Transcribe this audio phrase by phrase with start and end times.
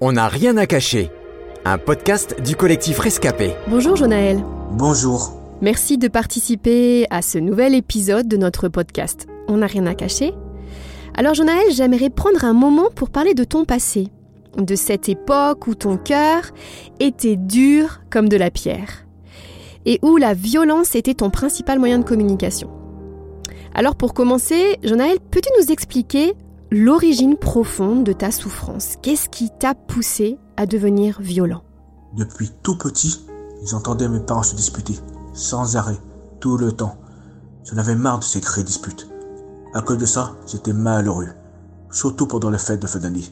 [0.00, 1.10] On n'a rien à cacher.
[1.64, 3.52] Un podcast du collectif Rescapé.
[3.68, 4.44] Bonjour Jonaël.
[4.72, 5.40] Bonjour.
[5.62, 9.28] Merci de participer à ce nouvel épisode de notre podcast.
[9.46, 10.34] On n'a rien à cacher.
[11.14, 14.08] Alors Jonaël, j'aimerais prendre un moment pour parler de ton passé,
[14.58, 16.42] de cette époque où ton cœur
[16.98, 19.06] était dur comme de la pierre
[19.86, 22.68] et où la violence était ton principal moyen de communication.
[23.74, 26.34] Alors pour commencer, Jonaël, peux-tu nous expliquer
[26.74, 31.62] l'origine profonde de ta souffrance Qu'est-ce qui t'a poussé à devenir violent?
[32.16, 33.24] Depuis tout petit,
[33.64, 34.98] j'entendais mes parents se disputer,
[35.34, 35.98] sans arrêt,
[36.40, 36.96] tout le temps.
[37.64, 39.08] J'en avais marre de ces créés disputes.
[39.72, 41.28] À cause de ça, j'étais malheureux,
[41.92, 43.24] surtout pendant les fêtes de fin d'année.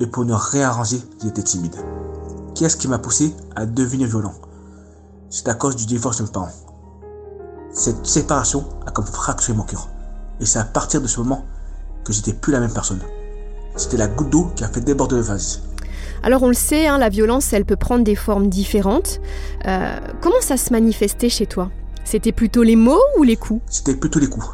[0.00, 1.76] Et pour ne réarranger, j'étais timide.
[2.56, 4.34] Qu'est-ce qui m'a poussé à devenir violent?
[5.30, 6.52] C'est à cause du divorce de mes parents.
[7.72, 9.88] Cette séparation a comme fracturé mon cœur.
[10.40, 11.44] Et c'est à partir de ce moment
[12.06, 13.00] que j'étais plus la même personne.
[13.74, 15.62] C'était la goutte d'eau qui a fait déborder le vase.
[16.22, 19.20] Alors on le sait, hein, la violence, elle peut prendre des formes différentes.
[19.66, 21.70] Euh, comment ça se manifestait chez toi?
[22.04, 23.60] C'était plutôt les mots ou les coups?
[23.66, 24.46] C'était plutôt les coups.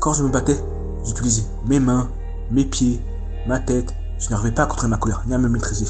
[0.00, 0.56] Quand je me battais,
[1.04, 2.08] j'utilisais mes mains,
[2.50, 3.00] mes pieds,
[3.46, 3.94] ma tête.
[4.18, 5.86] Je n'arrivais pas à contrôler ma colère, ni à me maîtriser.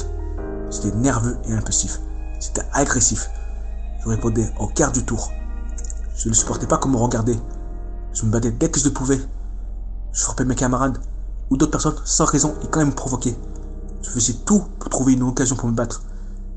[0.69, 1.99] J'étais nerveux et impulsif.
[2.41, 3.29] J'étais agressif.
[4.03, 5.31] Je répondais au quart du tour.
[6.17, 7.37] Je ne supportais pas qu'on me regardait.
[8.13, 9.19] Je me battais dès que je le pouvais.
[10.13, 10.97] Je frappais mes camarades
[11.49, 13.37] ou d'autres personnes sans raison et quand ils me provoquaient.
[14.01, 16.03] Je faisais tout pour trouver une occasion pour me battre.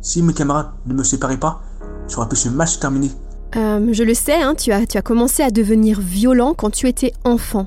[0.01, 1.63] Si mes camarades ne me séparaient pas,
[2.09, 3.11] j'aurais pu ce match terminé.
[3.57, 6.89] Euh, je le sais, hein, tu, as, tu as commencé à devenir violent quand tu
[6.89, 7.67] étais enfant.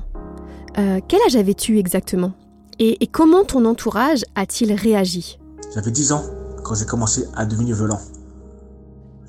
[0.78, 2.32] Euh, quel âge avais-tu exactement?
[2.78, 5.38] Et, et comment ton entourage a-t-il réagi?
[5.74, 6.22] J'avais 10 ans
[6.64, 8.00] quand j'ai commencé à devenir violent.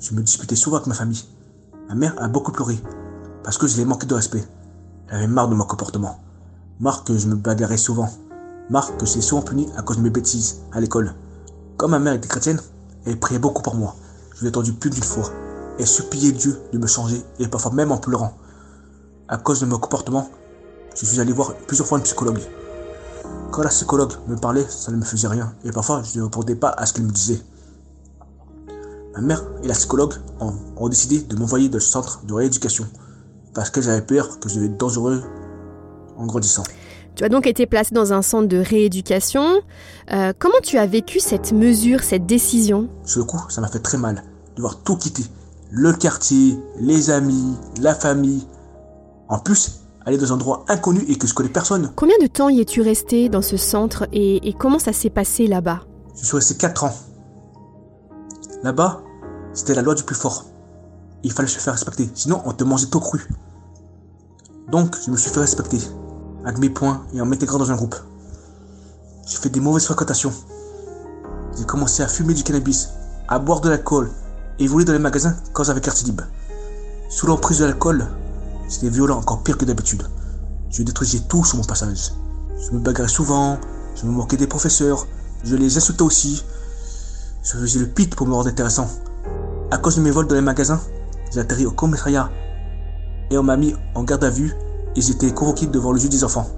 [0.00, 1.22] Je me disputais souvent avec ma famille.
[1.88, 2.76] Ma mère a beaucoup pleuré
[3.44, 4.44] parce que je l'ai manqué de respect.
[5.08, 6.18] Elle avait marre de mon comportement.
[6.78, 8.10] Marre que je me bagarrais souvent.
[8.68, 11.14] Marre que je souvent puni à cause de mes bêtises à l'école.
[11.78, 12.60] Comme ma mère était chrétienne,
[13.06, 13.96] elle priait beaucoup pour moi.
[14.34, 15.30] Je l'ai entendu plus d'une fois.
[15.78, 18.36] Elle suppliait Dieu de me changer et parfois même en pleurant.
[19.26, 20.28] À cause de mon comportement,
[20.94, 22.40] je suis allé voir plusieurs fois une psychologue.
[23.52, 26.56] Quand la psychologue me parlait, ça ne me faisait rien et parfois je ne répondais
[26.56, 27.40] pas à ce qu'elle me disait.
[29.14, 32.86] Ma mère et la psychologue ont, décidé de m'envoyer dans le centre de rééducation
[33.54, 35.22] parce que j'avais peur que je devienne dangereux
[36.18, 36.62] en grandissant.
[37.14, 39.62] Tu as donc été placé dans un centre de rééducation.
[40.12, 42.88] Euh, comment tu as vécu cette mesure, cette décision?
[43.04, 44.22] Sur le coup, ça m'a fait très mal
[44.54, 45.24] de voir tout quitter.
[45.70, 48.46] Le quartier, les amis, la famille.
[49.28, 51.90] En plus, aller dans un endroit inconnu et que je connais personne.
[51.96, 55.46] Combien de temps y es-tu resté dans ce centre et, et comment ça s'est passé
[55.46, 55.80] là-bas?
[56.20, 56.94] Je suis resté 4 ans.
[58.62, 59.02] Là-bas,
[59.52, 60.44] c'était la loi du plus fort.
[61.22, 63.26] Il fallait se faire respecter, sinon on te mangeait tout cru.
[64.70, 65.78] Donc, je me suis fait respecter,
[66.54, 67.96] mes points et en m'intégrant dans un groupe.
[69.26, 70.32] J'ai fait des mauvaises fréquentations.
[71.58, 72.90] J'ai commencé à fumer du cannabis,
[73.28, 74.10] à boire de l'alcool
[74.58, 76.24] et voler dans les magasins quand j'avais carte libre.
[77.08, 78.06] Sous l'emprise de l'alcool,
[78.68, 80.04] c'était violent, encore pire que d'habitude.
[80.70, 82.12] Je détruisais tout sur mon passage.
[82.58, 83.58] Je me bagarrais souvent,
[83.94, 85.06] je me moquais des professeurs,
[85.44, 86.44] je les insultais aussi.
[87.42, 88.88] Je faisais le pit pour me rendre intéressant.
[89.70, 90.80] À cause de mes vols dans les magasins,
[91.32, 92.30] j'ai atterri au commissariat
[93.30, 94.54] et on m'a mis en garde à vue
[94.96, 96.48] et j'étais convoqué devant le juge des enfants.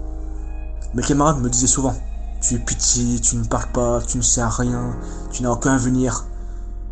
[0.94, 1.94] Mes camarades me disaient souvent
[2.40, 4.96] Tu es petit, tu ne parles pas, tu ne sais rien,
[5.32, 6.24] tu n'as aucun avenir.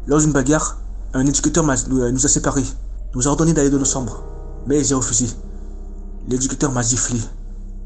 [0.07, 0.79] Lors d'une bagarre,
[1.15, 2.67] un éducateur nous a séparés,
[3.15, 4.25] nous a ordonné d'aller dans nos chambres,
[4.67, 5.29] mais j'ai refusé.
[6.29, 7.21] L'éducateur m'a giflé,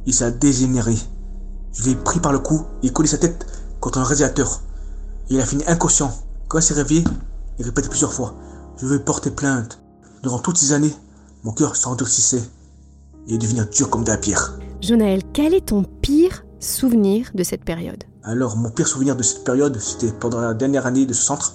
[0.06, 0.97] il s'est dégénéré.
[1.72, 3.47] Je l'ai pris par le cou et collé sa tête
[3.78, 4.62] contre un radiateur.
[5.28, 6.12] Il a fini inconscient.
[6.49, 7.04] Quand il s'est réveillé,
[7.59, 8.34] il répétait plusieurs fois
[8.78, 9.81] Je veux porter plainte.
[10.22, 10.94] Durant toutes ces années,
[11.44, 12.43] mon cœur s'endurcissait
[13.28, 14.58] et devenir dur comme de la pierre.
[14.81, 18.04] Jonaël, quel est ton pire souvenir de cette période?
[18.22, 21.54] Alors, mon pire souvenir de cette période, c'était pendant la dernière année de ce centre,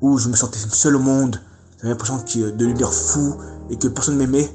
[0.00, 1.40] où je me sentais seul au monde.
[1.78, 3.34] J'avais l'impression de devenir fou
[3.70, 4.48] et que personne m'aimait.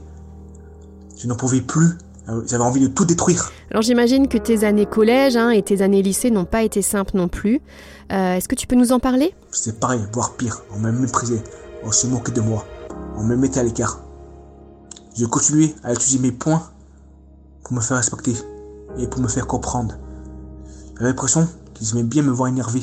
[1.17, 1.97] Je n'en pouvais plus.
[2.47, 3.51] J'avais envie de tout détruire.
[3.71, 7.17] Alors j'imagine que tes années collège hein, et tes années lycée n'ont pas été simples
[7.17, 7.61] non plus.
[8.11, 9.33] Euh, Est-ce que tu peux nous en parler?
[9.51, 10.61] C'est pareil, voire pire.
[10.73, 11.41] On m'a méprisé.
[11.83, 12.65] On se moquait de moi.
[13.17, 13.99] On me mettait à l'écart.
[15.13, 16.63] Je continuais à utiliser mes points
[17.63, 18.33] pour me faire respecter
[18.97, 19.95] et pour me faire comprendre.
[20.95, 22.81] J'avais l'impression qu'ils aimaient bien me voir énervé.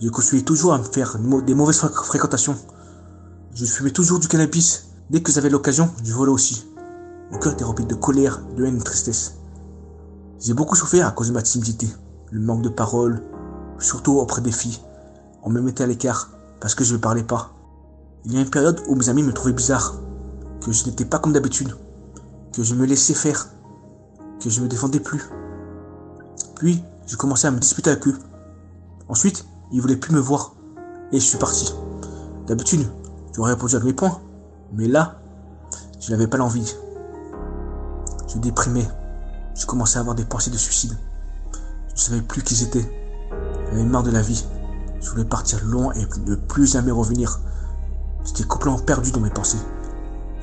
[0.00, 2.56] Je continuais toujours à me faire des mauvaises fréquentations.
[3.54, 4.88] Je fumais toujours du cannabis.
[5.10, 6.66] Dès que j'avais l'occasion, je volais aussi.
[7.30, 9.36] Mon cœur était rempli de colère, de haine et de tristesse.
[10.40, 11.88] J'ai beaucoup souffert à cause de ma timidité,
[12.32, 13.22] le manque de parole,
[13.78, 14.80] surtout auprès des filles.
[15.42, 16.30] On me mettait à l'écart
[16.60, 17.52] parce que je ne parlais pas.
[18.24, 19.94] Il y a une période où mes amis me trouvaient bizarre,
[20.64, 21.76] que je n'étais pas comme d'habitude,
[22.52, 23.48] que je me laissais faire,
[24.40, 25.22] que je me défendais plus.
[26.56, 28.18] Puis, j'ai commencé à me disputer avec eux.
[29.08, 30.54] Ensuite, ils voulaient plus me voir
[31.12, 31.74] et je suis parti.
[32.46, 32.86] D'habitude,
[33.34, 34.20] j'aurais répondu avec mes points,
[34.72, 35.20] mais là,
[36.00, 36.74] je n'avais pas l'envie.
[38.28, 38.88] Je déprimais.
[39.54, 40.96] Je commençais à avoir des pensées de suicide.
[41.88, 42.90] Je ne savais plus qui j'étais.
[43.70, 44.44] J'avais marre de la vie.
[45.00, 47.40] Je voulais partir loin et ne plus jamais revenir.
[48.24, 49.58] J'étais complètement perdu dans mes pensées.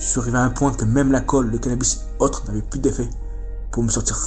[0.01, 2.79] Je suis arrivé à un point que même l'alcool, le cannabis et autres n'avaient plus
[2.79, 3.07] d'effet
[3.71, 4.17] pour me sortir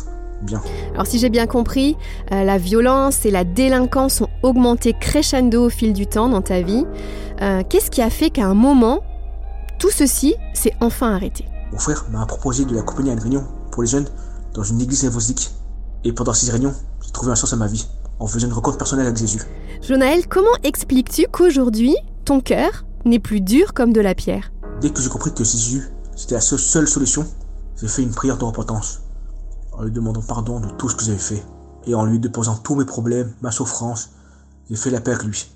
[0.43, 0.62] bien.
[0.94, 1.97] Alors si j'ai bien compris,
[2.31, 6.62] euh, la violence et la délinquance ont augmenté crescendo au fil du temps dans ta
[6.62, 6.87] vie.
[7.43, 9.00] Euh, Qu'est-ce qui a fait qu'à un moment,
[9.81, 11.44] tout ceci s'est enfin arrêté?
[11.73, 14.06] Mon frère m'a proposé de l'accompagner à une réunion pour les jeunes
[14.55, 15.50] dans une église évangélique.
[16.05, 16.75] Et pendant ces réunions,
[17.05, 17.88] j'ai trouvé un sens à ma vie
[18.21, 19.41] en faisant une rencontre personnelle avec Jésus.
[19.82, 24.53] Jonaël, comment expliques-tu qu'aujourd'hui, ton cœur n'est plus dur comme de la pierre?
[24.81, 27.26] Dès que j'ai compris que Jésus, c'était la seule, solution,
[27.76, 29.00] j'ai fait une prière de repentance
[29.73, 31.43] en lui demandant pardon de tout ce que j'avais fait
[31.87, 34.11] et en lui déposant tous mes problèmes, ma souffrance.
[34.71, 35.50] J'ai fait la paix avec lui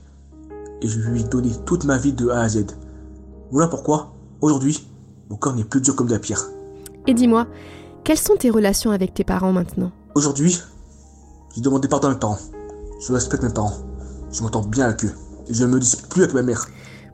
[0.82, 2.66] et je lui ai donné toute ma vie de A à Z.
[3.50, 4.86] Voilà pourquoi, aujourd'hui,
[5.30, 6.42] mon cœur n'est plus dur comme de la pierre.
[7.06, 7.46] Et dis-moi,
[8.04, 9.92] quelles sont tes relations avec tes parents maintenant?
[10.14, 10.60] Aujourd'hui,
[11.54, 12.38] j'ai demandé pardon à mes parents.
[13.00, 13.76] Je respecte mes parents.
[14.30, 15.12] Je m'entends bien avec eux.
[15.48, 16.66] Et je ne me dispute plus avec ma mère.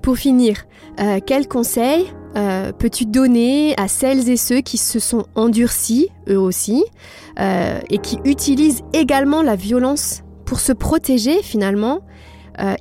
[0.04, 0.58] Pour finir,
[1.00, 6.38] euh, quels conseils euh, peux-tu donner à celles et ceux qui se sont endurcis, eux
[6.38, 6.84] aussi,
[7.40, 12.00] euh, et qui utilisent également la violence pour se protéger finalement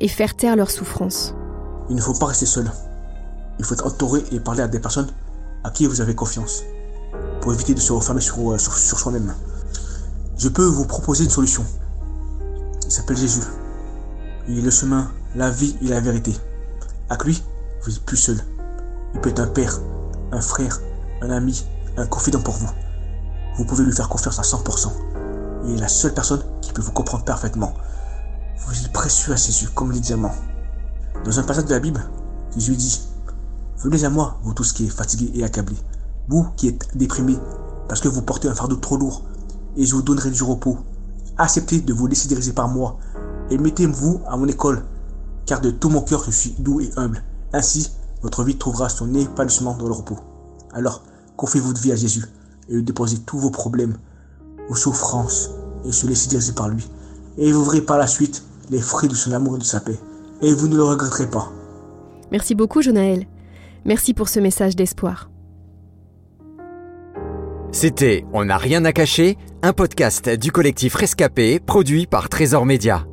[0.02, 1.34] et faire taire leur souffrance
[1.90, 2.70] Il ne faut pas rester seul.
[3.58, 5.08] Il faut être entouré et parler à des personnes
[5.64, 6.64] à qui vous avez confiance.
[7.40, 9.34] Pour éviter de se refermer sur soi-même.
[10.38, 11.64] Je peux vous proposer une solution.
[12.86, 13.42] Il s'appelle Jésus.
[14.50, 16.34] Il est le chemin, la vie et la vérité.
[17.14, 17.44] Avec lui,
[17.84, 18.40] vous n'êtes plus seul.
[19.14, 19.80] Il peut être un père,
[20.32, 20.80] un frère,
[21.22, 21.64] un ami,
[21.96, 22.72] un confident pour vous.
[23.56, 24.92] Vous pouvez lui faire confiance à 100%.
[25.66, 27.76] Il est la seule personne qui peut vous comprendre parfaitement.
[28.66, 30.34] Vous êtes précieux à ses yeux, comme les diamants.
[31.24, 32.04] Dans un passage de la Bible,
[32.58, 33.08] Jésus dit
[33.78, 35.78] Venez à moi, vous tous qui êtes fatigués et accablés,
[36.30, 37.38] vous qui êtes déprimés
[37.88, 39.22] parce que vous portez un fardeau trop lourd,
[39.78, 40.80] et je vous donnerai du repos.
[41.38, 42.98] Acceptez de vous laisser diriger par moi,
[43.52, 44.84] et mettez-vous à mon école,
[45.46, 47.24] car de tout mon cœur je suis doux et humble.
[47.54, 47.92] Ainsi,
[48.22, 50.18] votre vie trouvera son épanouissement dans le repos.
[50.74, 51.04] Alors,
[51.36, 52.24] confiez votre vie à Jésus,
[52.70, 53.98] et lui déposez tous vos problèmes,
[54.70, 55.52] vos souffrances,
[55.86, 56.90] et se laissez diriger par lui.
[57.38, 60.00] Et vous verrez par la suite les fruits de son amour et de sa paix.
[60.42, 61.52] Et vous ne le regretterez pas.
[62.32, 63.26] Merci beaucoup, Jonaël.
[63.86, 65.30] Merci pour ce message d'espoir.
[67.72, 73.06] C'était On n'a rien à cacher, un podcast du collectif Rescapé produit par Trésor Média.